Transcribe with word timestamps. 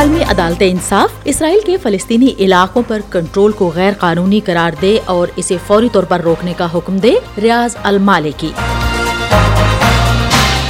عالمی 0.00 0.22
عدالت 0.22 0.62
انصاف 0.66 1.10
اسرائیل 1.24 1.58
کے 1.66 1.76
فلسطینی 1.76 2.28
علاقوں 2.38 2.82
پر 2.88 3.00
کنٹرول 3.10 3.52
کو 3.52 3.72
غیر 3.74 3.92
قانونی 3.98 4.40
قرار 4.40 4.70
دے 4.82 4.98
اور 5.04 5.28
اسے 5.36 5.56
فوری 5.66 5.88
طور 5.92 6.02
پر 6.02 6.20
روکنے 6.20 6.52
کا 6.56 6.68
حکم 6.74 6.96
دے 6.96 7.14
ریاض 7.42 7.76
المالکی۔ 7.82 8.50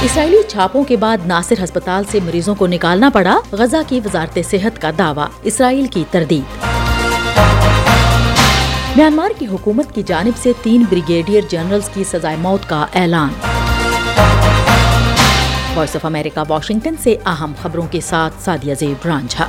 اسرائیلی 0.01 0.37
چھاپوں 0.47 0.83
کے 0.83 0.97
بعد 0.97 1.17
ناصر 1.25 1.63
ہسپتال 1.63 2.03
سے 2.11 2.19
مریضوں 2.25 2.55
کو 2.55 2.67
نکالنا 2.67 3.09
پڑا، 3.09 3.39
غزہ 3.51 3.77
کی 3.87 3.99
وزارت 4.05 4.39
صحت 4.49 4.81
کا 4.81 4.91
دعویٰ، 4.97 5.27
اسرائیل 5.43 5.85
کی 5.85 6.03
تردید۔ 6.11 6.65
میانمار 8.97 9.29
کی 9.39 9.47
حکومت 9.47 9.95
کی 9.95 10.03
جانب 10.03 10.37
سے 10.43 10.51
تین 10.61 10.83
بریگیڈیئر 10.89 11.41
جنرلز 11.49 11.89
کی 11.93 12.03
سزائے 12.03 12.37
موت 12.39 12.69
کا 12.69 12.85
اعلان۔ 12.93 13.29
وائس 15.75 15.95
آف 15.95 16.05
امریکہ، 16.05 16.43
واشنگٹن 16.47 16.95
سے 17.03 17.15
اہم 17.25 17.53
خبروں 17.61 17.87
کے 17.91 18.01
ساتھ 18.01 18.33
سادیہ 18.43 18.73
زیب 18.79 19.05
رانجھا 19.05 19.47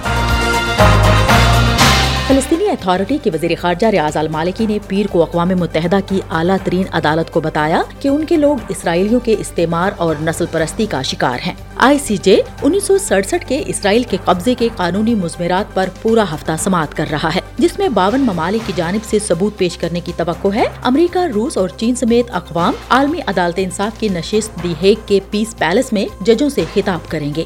فلسطینی 2.27 2.69
اتھارٹی 2.69 3.19
کے 3.23 3.30
وزیر 3.34 3.51
خارجہ 3.60 3.87
ریاض 3.87 4.16
المالکی 4.16 4.66
نے 4.66 4.78
پیر 4.88 5.06
کو 5.11 5.23
اقوام 5.23 5.48
متحدہ 5.48 5.98
کی 6.06 6.20
اعلیٰ 6.30 6.56
ترین 6.64 6.84
عدالت 6.92 7.33
کو 7.33 7.41
بتایا 7.41 7.83
کہ 7.98 8.09
ان 8.09 8.24
کے 8.24 8.37
لوگ 8.37 8.56
اسرائیلیوں 8.69 9.20
کے 9.20 9.37
استعمار 9.38 9.91
اور 9.97 10.14
نسل 10.20 10.45
پرستی 10.50 10.87
کا 10.87 11.02
شکار 11.02 11.38
ہیں۔ 11.47 11.55
آئی 11.77 11.98
سی 11.98 12.16
جے 12.16 12.42
انیس 12.62 12.84
سو 12.84 12.98
سڑسٹھ 12.98 13.48
کے 13.48 13.62
اسرائیل 13.66 14.02
کے 14.02 14.16
قبضے 14.25 14.55
کے 14.55 14.69
قانونی 14.77 15.14
مضمرات 15.14 15.75
پر 15.75 15.89
پورا 16.02 16.25
ہفتہ 16.34 16.52
سماعت 16.59 16.97
کر 16.97 17.06
رہا 17.11 17.30
ہے۔ 17.34 17.41
جس 17.59 17.79
میں 17.79 17.88
باون 17.88 18.20
ممالک 18.20 18.66
کی 18.66 18.73
جانب 18.77 19.05
سے 19.05 19.19
ثبوت 19.19 19.59
پیش 19.59 19.77
کرنے 19.77 20.01
کی 20.01 20.12
توقع 20.16 20.48
ہے 20.55 20.65
امریکہ، 20.83 21.19
روس 21.34 21.56
اور 21.56 21.69
چین 21.69 21.95
سمیت 21.95 22.27
اقوام 22.30 22.75
عالمی 22.91 23.20
عدالت 23.27 23.55
انصاف 23.56 24.01
کی 24.01 24.09
نشست 24.09 24.62
دی 24.62 24.75
ہیگ 24.83 24.95
کے 25.06 25.20
پیس 25.30 25.55
پیلس 25.59 25.92
میں 25.92 26.25
ججوں 26.25 26.48
سے 26.48 26.65
خطاب 26.75 27.11
کریں 27.11 27.34
گے 27.34 27.45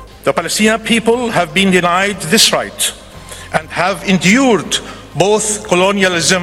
and 3.52 3.68
have 3.70 4.02
endured 4.04 4.78
both 5.14 5.68
colonialism. 5.68 6.42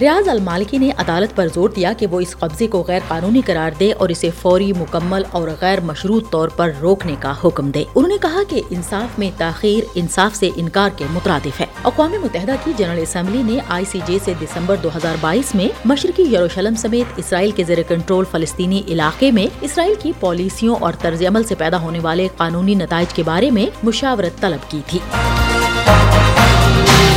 ریاض 0.00 0.28
المالکی 0.28 0.78
نے 0.78 0.90
عدالت 0.98 1.36
پر 1.36 1.48
زور 1.54 1.68
دیا 1.68 1.92
کہ 1.92 2.06
وہ 2.06 2.20
اس 2.20 2.36
قبضے 2.38 2.66
کو 2.66 2.84
غیر 2.88 3.00
قانونی 3.08 3.40
قرار 3.46 3.70
دے 3.80 3.92
اور 3.92 4.08
اسے 4.08 4.30
فوری 4.42 4.72
مکمل 4.72 5.22
اور 5.30 5.48
غیر 5.60 5.80
مشروط 5.80 6.30
طور 6.30 6.48
پر 6.48 6.70
روکنے 6.80 7.16
کا 7.20 7.34
حکم 7.44 7.70
دے۔ 7.70 7.84
انہوں 7.94 8.08
نے 8.08 8.16
کہا 8.20 8.42
کہ 8.48 8.62
انصاف 8.70 9.18
میں 9.18 9.30
تاخیر، 9.38 9.84
انصاف 9.94 10.36
سے 10.36 10.50
انکار 10.56 10.90
کے 10.96 11.04
مترادف 11.10 11.60
ہے۔ 11.60 11.66
اقوام 11.84 12.12
متحدہ 12.12 12.54
کی 12.64 12.72
جنرل 12.76 13.02
اسمبلی 13.02 13.42
نے 13.42 13.58
آئی 13.68 13.84
سی 13.84 14.00
جے 14.06 14.18
سے 14.24 14.32
دسمبر 14.40 14.76
دو 14.76 14.88
ہزار 14.96 15.14
بائیس 15.20 15.54
میں 15.54 15.68
مشرقی 15.84 16.34
یروشلم 16.34 16.74
سمیت 16.74 17.12
اسرائیل 17.16 17.50
کے 17.50 17.64
زیر 17.64 17.82
کنٹرول 17.88 18.24
فلسطینی 18.30 18.82
علاقے 18.88 19.30
میں 19.30 19.46
اسرائیل 19.60 19.94
کی 20.02 20.12
پالیسیوں 20.20 20.76
اور 20.80 20.92
طرز 21.00 21.22
عمل 21.22 21.42
سے 21.42 21.54
پیدا 21.54 21.80
ہونے 21.80 21.98
والے 22.02 22.28
قانونی 22.36 22.74
نتائج 22.74 23.14
کے 23.14 23.22
بارے 23.22 23.50
میں 23.50 23.66
مشاورت 23.82 24.40
طلب 24.40 24.70
کی 24.70 24.80
تھی۔ 24.86 24.98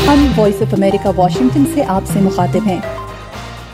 ہم 0.07 0.27
وائس 0.37 0.61
آف 0.61 0.73
امریکہ 0.73 1.09
واشنگٹن 1.15 1.63
سے 1.73 1.83
آپ 1.87 2.01
سے 2.13 2.19
مخاطب 2.19 2.59
ہیں۔ 2.65 2.79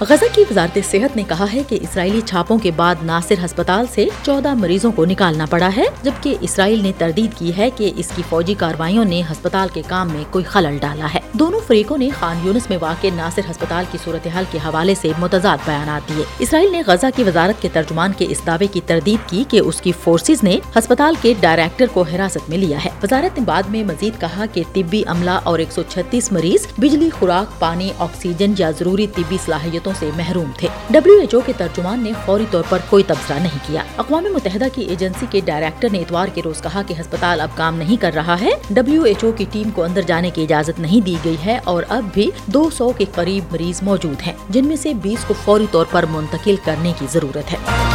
غزہ 0.01 0.25
کی 0.33 0.43
وزارت 0.49 0.77
صحت 0.91 1.15
نے 1.15 1.23
کہا 1.27 1.45
ہے 1.53 1.61
کہ 1.67 1.79
اسرائیلی 1.81 2.21
چھاپوں 2.25 2.57
کے 2.57 2.71
بعد 2.75 2.95
ناصر 3.03 3.35
ہسپتال 3.45 3.85
سے 3.91 4.07
چودہ 4.23 4.53
مریضوں 4.53 4.91
کو 4.91 5.05
نکالنا 5.05 5.45
پڑا 5.49 5.69
ہے، 5.77 5.83
جبکہ 6.03 6.35
اسرائیل 6.41 6.83
نے 6.83 6.91
تردید 6.97 7.37
کی 7.37 7.51
ہے 7.57 7.69
کہ 7.69 7.91
اس 7.95 8.11
کی 8.15 8.21
فوجی 8.29 8.53
کاروائیوں 8.53 9.05
نے 9.05 9.21
ہسپتال 9.31 9.67
کے 9.73 9.81
کام 9.87 10.09
میں 10.09 10.23
کوئی 10.29 10.45
خلل 10.45 10.77
ڈالا 10.81 11.07
ہے۔ 11.13 11.19
دونوں 11.33 11.59
فریقوں 11.67 11.97
نے 11.97 12.09
خان 12.19 12.37
یونس 12.43 12.69
میں 12.69 12.77
واقع 12.81 13.07
ناصر 13.15 13.41
ہسپتال 13.51 13.85
کی 13.91 13.97
صورتحال 14.03 14.43
کے 14.51 14.57
حوالے 14.57 14.95
سے 14.95 15.11
متضاد 15.19 15.57
بیانات 15.65 16.09
دیے۔ 16.09 16.23
اسرائیل 16.39 16.71
نے 16.71 16.81
غزہ 16.87 17.07
کی 17.15 17.23
وزارت 17.23 17.61
کے 17.61 17.69
ترجمان 17.73 18.11
کے 18.17 18.25
اس 18.29 18.41
دعوے 18.47 18.67
کی 18.67 18.81
تردید 18.85 19.29
کی 19.29 19.43
کہ 19.47 19.59
اس 19.59 19.81
کی 19.81 19.91
فورسز 20.03 20.43
نے 20.43 20.59
ہسپتال 20.77 21.13
کے 21.21 21.33
ڈائریکٹر 21.39 21.85
کو 21.93 22.01
حراست 22.01 22.49
میں 22.49 22.57
لیا 22.57 22.85
ہے۔ 22.85 22.89
وزارت 23.03 23.39
نے 23.39 23.45
بعد 23.45 23.63
میں 23.63 23.83
مزید 23.83 24.21
کہا 24.21 24.45
کہ 24.53 24.63
طبی 24.73 25.03
عملہ 25.07 25.39
اور 25.43 25.59
ایک 25.59 25.71
سو 25.71 25.81
چھتیس 25.89 26.31
مریض، 26.31 26.67
بجلی، 26.77 27.09
خوراک، 27.19 27.59
پانی، 27.59 27.89
آکسیجن 27.99 28.53
یا 28.57 28.71
ضروری 28.71 29.07
طبی 29.07 29.37
صلاحیت 29.45 29.82
صلاحیتوں 29.83 29.93
سے 29.99 30.09
محروم 30.17 30.51
تھے۔ 30.57 30.67
ڈبلیو 30.89 31.19
ایچ 31.19 31.33
او 31.33 31.39
کے 31.45 31.53
ترجمان 31.57 32.03
نے 32.03 32.11
فوری 32.25 32.45
طور 32.51 32.63
پر 32.69 32.79
کوئی 32.89 33.03
تبصرہ 33.07 33.39
نہیں 33.39 33.59
کیا۔ 33.67 33.83
اقوام 33.97 34.23
متحدہ 34.33 34.65
کی 34.73 34.81
ایجنسی 34.81 35.25
کے 35.29 35.39
ڈائریکٹر 35.45 35.87
نے 35.91 35.99
اتوار 35.99 36.27
کے 36.33 36.41
روز 36.45 36.61
کہا 36.61 36.81
کہ 36.87 36.93
ہسپتال 36.99 37.41
اب 37.41 37.49
کام 37.55 37.77
نہیں 37.77 38.01
کر 38.01 38.11
رہا 38.15 38.39
ہے۔ 38.41 38.51
ڈبلیو 38.69 39.03
ایچ 39.03 39.23
او 39.23 39.31
کی 39.31 39.45
ٹیم 39.51 39.69
کو 39.69 39.83
اندر 39.83 40.01
جانے 40.01 40.29
کی 40.29 40.43
اجازت 40.43 40.79
نہیں 40.79 41.05
دی 41.05 41.15
گئی 41.25 41.37
ہے 41.45 41.59
اور 41.63 41.83
اب 41.89 42.03
بھی 42.13 42.29
دو 42.45 42.69
سو 42.69 42.91
کے 42.91 43.05
قریب 43.15 43.43
مریض 43.51 43.81
موجود 43.81 44.21
ہیں، 44.27 44.33
جن 44.49 44.67
میں 44.67 44.75
سے 44.75 44.93
بیس 44.93 45.25
کو 45.27 45.33
فوری 45.45 45.65
طور 45.71 45.85
پر 45.91 46.05
منتقل 46.11 46.55
کرنے 46.65 46.93
کی 46.99 47.05
ضرورت 47.11 47.53
ہے۔ 47.53 47.92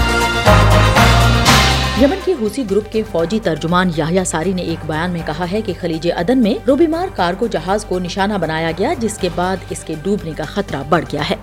یمن 2.02 2.18
کے 2.24 2.32
حوثی 2.40 2.64
گروپ 2.70 2.92
کے 2.92 3.02
فوجی 3.12 3.40
ترجمان 3.42 3.90
یاہیا 3.96 4.24
ساری 4.24 4.52
نے 4.52 4.62
ایک 4.62 4.78
بیان 4.86 5.10
میں 5.10 5.20
کہا 5.26 5.46
ہے 5.52 5.60
کہ 5.62 5.72
خلیج 5.80 6.08
عدن 6.16 6.38
میں 6.38 6.54
روبیمار 6.66 7.08
کارگو 7.16 7.46
جہاز 7.46 7.84
کو 7.84 7.98
نشانہ 7.98 8.34
بنایا 8.34 8.70
گیا، 8.78 8.92
جس 8.98 9.18
کے 9.18 9.28
بعد 9.34 9.56
اس 9.70 9.84
کے 9.84 9.94
ڈوبنے 10.02 10.32
کا 10.36 10.44
خطرہ 10.44 10.82
بڑھ 10.88 11.04
گیا 11.12 11.30
ہے۔ 11.30 11.36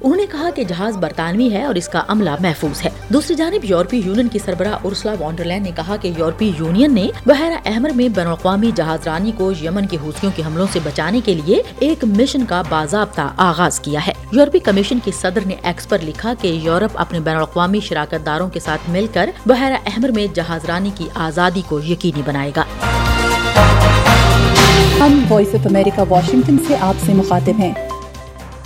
انہوں 0.00 0.16
نے 0.16 0.26
کہا 0.30 0.50
کہ 0.54 0.64
جہاز 0.64 0.96
برطانوی 0.96 1.52
ہے 1.52 1.64
اور 1.64 1.74
اس 1.74 1.88
کا 1.88 2.02
عملہ 2.08 2.30
محفوظ 2.40 2.84
ہے۔ 2.84 2.90
دوسری 3.08 3.36
جانب 3.36 3.64
یورپی 3.64 4.02
یونین 4.04 4.28
کی 4.28 4.38
سربراہ 4.38 4.78
ارسلا 4.84 5.14
وانڈرلینڈ 5.20 5.64
نے 5.64 5.72
کہا 5.76 5.96
کہ 5.96 6.12
یورپی 6.18 6.52
یونین 6.58 6.94
نے 6.94 7.08
بحیرہ 7.26 7.54
احمر 7.64 7.90
میں 7.90 8.08
بین 8.08 8.26
الاقوامی 8.26 8.70
جہاز 8.74 9.06
رانی 9.06 9.32
کو 9.36 9.52
یمن 9.52 9.86
کے 9.86 9.96
حوثیوں 10.02 10.32
کے 10.36 10.42
حملوں 10.46 10.66
سے 10.72 10.78
بچانے 10.82 11.20
کے 11.24 11.34
لیے 11.34 11.62
ایک 11.78 12.04
مشن 12.04 12.44
کا 12.44 12.62
باضابطہ 12.68 13.32
آغاز 13.36 13.80
کیا 13.80 14.06
ہے۔ 14.06 14.12
یورپی 14.32 14.58
کمیشن 14.58 14.98
کی 15.04 15.10
صدر 15.20 15.40
نے 15.46 15.54
ایکس 15.62 15.88
پر 15.88 15.98
لکھا 16.02 16.32
کہ 16.40 16.48
یورپ 16.48 16.90
اپنے 16.94 17.20
بین 17.20 17.36
الاقوامی 17.36 17.80
شراکت 17.80 18.26
داروں 18.26 18.48
کے 18.48 18.60
ساتھ 18.60 18.90
مل 18.90 19.06
کر 19.12 19.30
بحیرہ 19.46 19.76
احمر 19.86 20.08
میں 20.08 20.26
جہاز 20.34 20.64
رانی 20.64 20.90
کی 20.94 21.08
آزادی 21.14 21.62
کو 21.68 21.80
یقینی 21.80 22.22
بنائے 22.24 22.50
گا۔ 22.56 22.64
ہم 25.00 25.24
وائس 25.28 25.48
آف 25.54 25.66
امریکہ 25.66 26.02
واشنگٹن 26.08 26.56
سے 26.66 26.76
آپ 26.80 26.94
سے 27.06 27.14
مخاطب 27.14 27.52
ہیں۔ 27.58 27.72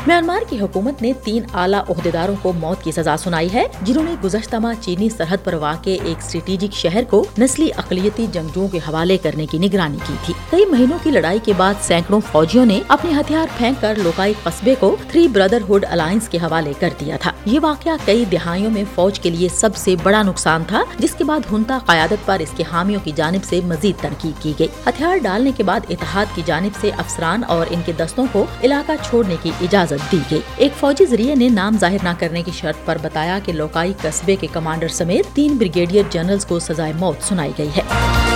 میانمار 0.07 0.43
کی 0.49 0.61
حکومت 0.61 1.03
نے 1.03 1.13
تین 1.25 1.43
اعلیٰ 1.55 1.81
عہدیداروں 1.89 2.35
کو 2.43 2.53
موت 2.53 2.83
کی 2.83 2.93
سزا 2.93 3.17
سنائی 3.17 3.49
ہے، 3.55 3.65
جنہوں 3.83 4.03
نے 4.05 4.15
گزشتہ 4.25 4.57
ماہ 4.57 4.73
چینی 4.81 5.09
سرحد 5.09 5.37
پر 5.45 5.55
واقع 5.55 5.91
ایک 5.91 6.17
اسٹریٹجک 6.19 6.73
شہر 6.73 7.05
کو 7.11 7.25
نسلی 7.39 7.69
اقلیتی 7.77 8.27
جنگجوؤں 8.33 8.69
کے 8.69 8.79
حوالے 8.79 9.17
کرنے 9.17 9.47
کی 9.47 9.59
نگرانی 9.59 9.99
کی 10.07 10.15
تھی۔ 10.25 10.35
کئی 10.51 10.65
مہینوں 10.65 10.99
کی 11.03 11.11
لڑائی 11.11 11.39
کے 11.45 11.53
بعد 11.57 11.75
سینکڑوں 11.83 12.21
فوجیوں 12.33 12.67
نے 12.67 12.81
اپنے 12.89 13.11
ہتھیار 13.11 13.47
پھینک 13.59 13.81
کر 13.81 13.99
لوکائی 14.03 14.35
قصبے 14.43 14.75
کو 14.81 14.97
تھری 15.09 15.29
بردر 15.29 15.59
ہوڈ 15.69 15.85
الائنس 15.89 16.29
کے 16.29 16.39
حوالے 16.39 16.73
کر 16.79 16.89
دیا 17.01 17.17
تھا۔ 17.17 17.33
یہ 17.47 17.61
واقعہ 17.63 17.93
کئی 18.05 18.25
دہائیوں 18.25 18.71
میں 18.71 18.85
فوج 18.95 19.21
کے 19.21 19.31
لیے 19.31 19.49
سب 19.49 19.77
سے 19.77 19.95
بڑا 20.03 20.23
نقصان 20.23 20.63
تھا، 20.69 20.83
جس 20.99 21.15
کے 21.15 21.25
بعد 21.25 21.53
ہنتا 21.53 21.79
قیادت 21.87 22.27
پر 22.27 22.39
اس 22.39 22.51
کے 22.57 22.65
حامیوں 22.73 23.01
کی 23.05 23.13
جانب 23.17 23.45
سے 23.45 23.61
مزید 23.65 24.03
تنقید 24.03 24.43
کی 24.43 24.53
گئی۔ 24.59 24.69
ہتھیار 24.87 25.17
ڈالنے 25.17 25.53
کے 25.57 25.63
بعد 25.63 25.81
اتحاد 25.91 26.27
کی 26.35 26.43
جانب 26.47 26.81
سے 26.81 26.91
افسران 26.99 27.45
اور 27.45 27.67
ان 27.71 27.81
کے 27.87 27.93
دستوں 27.93 28.27
کو 28.33 28.45
علاقہ 28.63 28.93
چھوڑنے 29.03 29.37
کی 29.43 29.51
اجازت 29.61 29.88
اجازت 29.93 30.13
دی 30.13 30.19
گئی۔ 30.31 30.41
ایک 30.57 30.73
فوجی 30.81 31.07
ذریعے 31.07 31.35
نے 31.35 31.49
نام 31.49 31.79
ظاہر 31.79 31.97
نہ 32.03 32.09
کرنے 32.19 32.43
کی 32.43 32.51
شرط 32.55 32.87
پر 32.87 32.97
بتایا 33.03 33.39
کہ 33.45 33.53
لوکائی 33.53 33.93
قصبے 34.03 34.37
کے 34.37 34.47
کمانڈر 34.53 34.89
سمیت 34.89 35.35
تین 35.35 35.57
بریگیڈیئر 35.57 36.05
جنرلز 36.11 36.47
کو 36.47 36.59
سزائے 36.59 36.93
موت 36.93 37.23
سنائی 37.23 37.53
گئی 37.59 37.69
ہے۔ 37.69 38.28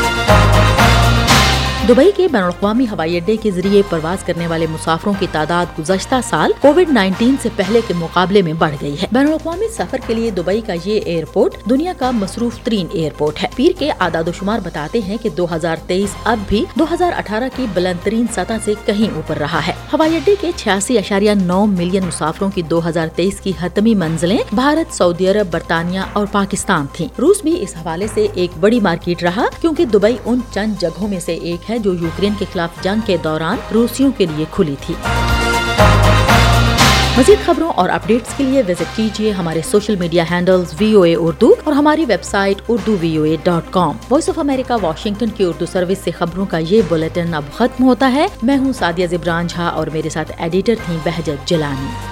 دبئی 1.89 2.11
کے 2.17 2.29
بین 2.29 2.43
الاقوامی 2.43 2.87
ہوائی 2.93 3.17
اڈے 3.17 3.37
کے 3.37 3.51
ذریعے 3.51 3.83
پرواز 3.91 4.25
کرنے 4.25 4.47
والے 4.47 4.67
مسافروں 4.71 5.13
کی 5.19 5.27
تعداد 5.33 5.79
گزشتہ 5.79 6.15
سال 6.25 6.51
کووڈ 6.61 6.91
نائنٹین 6.93 7.35
سے 7.43 7.49
پہلے 7.57 7.81
کے 7.87 7.95
مقابلے 7.95 8.43
میں 8.43 8.53
بڑھ 8.53 8.75
گئی 8.83 8.95
ہے۔ 9.03 9.07
بین 9.13 9.27
الاقوامی 9.27 9.69
سفر 9.69 9.99
کے 10.07 10.15
لیے 10.15 10.31
دبئی 10.31 10.61
کا 10.61 10.73
یہ 10.85 11.01
ایئرپورٹ 11.05 11.55
دنیا 11.71 11.93
کا 11.99 12.11
مصروف 12.11 12.59
ترین 12.59 12.87
ایئرپورٹ 12.93 13.43
ہے۔ 13.43 13.49
پیر 13.57 13.79
کے 13.79 13.91
اعداد 14.01 14.29
و 14.29 14.33
شمار 14.33 14.59
بتاتے 14.65 15.01
ہیں 15.09 15.17
کہ 15.23 15.29
دو 15.29 15.47
ہزار 15.55 15.77
تیئیس 15.87 16.11
اب 16.25 16.39
بھی 16.49 16.65
دو 16.79 16.85
ہزار 16.95 17.13
اٹھارہ 17.17 17.49
کی 17.57 17.67
بلند 17.75 18.05
ترین 18.05 18.27
سطح 18.33 18.53
سے 18.65 18.75
کہیں 18.85 19.15
اوپر 19.15 19.37
رہا 19.37 19.61
ہے۔ 19.67 19.73
ہوائی 19.93 20.17
اڈے 20.17 20.35
کے 20.41 20.51
چھیاسی 20.57 20.99
اشاریہ 20.99 21.31
نو 21.43 21.67
ملین 21.67 22.05
مسافروں 22.07 22.51
کی 22.55 22.63
دو 22.63 22.89
ہزار 22.89 23.07
تیئیس 23.17 23.41
کی 23.41 23.53
حتمی 23.61 23.95
منزلیں 23.95 24.39
بھارت، 24.53 24.95
سعودی 24.95 25.29
عرب، 25.29 25.47
برطانیہ 25.51 26.01
اور 26.13 26.27
پاکستان 26.33 26.87
تھیں۔ 26.93 27.09
روس 27.19 27.43
بھی 27.43 27.63
اس 27.63 27.75
حوالے 27.77 28.07
سے 28.15 28.27
ایک 28.35 28.51
بڑی 28.61 28.81
مارکیٹ 28.81 29.23
رہا 29.23 29.45
کیونکہ 29.61 29.85
دبئی 29.85 30.17
ان 30.25 30.41
چند 30.55 30.81
جگہوں 30.81 31.09
میں 31.09 31.21
سے 31.21 31.35
ایک 31.35 31.71
ہے۔ 31.71 31.72
ہے 31.73 31.79
جو 31.79 31.95
یوکرین 31.95 32.33
کے 32.39 32.45
خلاف 32.53 32.83
جنگ 32.83 33.07
کے 33.07 33.17
دوران 33.25 33.57
روسیوں 33.75 34.11
کے 34.17 34.27
لیے 34.27 34.45
کھلی 34.51 34.75
تھی۔ 34.87 34.95
مزید 37.17 37.47
خبروں 37.47 37.71
اور 37.71 37.89
اپڈیٹس 37.89 38.35
کے 38.37 38.45
لیے 38.45 38.63
وزٹ 38.69 38.97
کیجیے 38.97 39.31
ہمارے 39.31 39.61
social 39.71 39.97
media 39.97 40.25
handles 40.31 40.75
V 40.79 40.93
O 40.93 41.03
A 41.03 41.15
Urdu 41.15 41.55
اور 41.65 41.75
ہماری 41.75 42.05
website 42.25 42.63
Urdu 42.69 42.97
V 43.01 43.17
O 43.17 43.23
A 43.23 43.37
dot 43.45 43.63
com. 43.71 43.97
Voice 44.11 44.29
of 44.29 44.39
America, 44.39 44.85
Washington 44.85 45.27
کی 45.29 45.45
اردو 45.45 45.67
سروس 45.67 45.99
سے 46.05 46.11
خبروں 46.11 46.47
کا 46.47 46.59
یہ 46.59 46.83
بلٹن 46.89 47.35
اب 47.35 47.43
ختم 47.55 47.85
ہوتا 47.85 48.13
ہے۔ 48.13 48.27
میں 48.43 48.57
ہوں 48.57 48.73
سادیہ 48.73 49.07
زبران 49.07 49.47
جھا 49.47 49.67
اور 49.67 49.87
میرے 49.87 50.09
ساتھ 50.09 50.33
ایڈیٹر 50.39 50.75
تھیں 50.87 50.99
بہجت 51.05 51.49
جلانی 51.49 52.12